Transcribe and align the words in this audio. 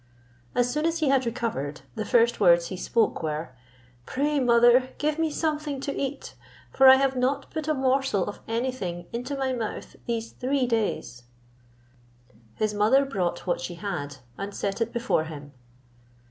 As 0.55 0.67
soon 0.73 0.87
as 0.87 0.97
he 0.97 1.15
recovered, 1.15 1.81
the 1.93 2.05
first 2.05 2.39
words 2.39 2.69
he 2.69 2.75
spoke, 2.75 3.21
were, 3.21 3.51
"Pray, 4.07 4.39
mother, 4.39 4.89
give 4.97 5.19
me 5.19 5.29
something 5.29 5.79
to 5.79 5.95
eat, 5.95 6.33
for 6.71 6.87
I 6.87 6.95
have 6.95 7.15
not 7.15 7.51
put 7.51 7.67
a 7.67 7.75
morsel 7.75 8.25
of 8.25 8.39
anything 8.47 9.05
into 9.13 9.37
my 9.37 9.53
mouth 9.53 9.95
these 10.07 10.31
three 10.31 10.65
days." 10.65 11.25
His 12.55 12.73
mother 12.73 13.05
brought 13.05 13.45
what 13.45 13.61
she 13.61 13.75
had, 13.75 14.17
and 14.39 14.55
set 14.55 14.81
it 14.81 14.91
before 14.91 15.25
him. 15.25 15.51